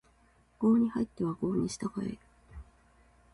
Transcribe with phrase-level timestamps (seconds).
[0.57, 2.17] 郷に入っては郷に従え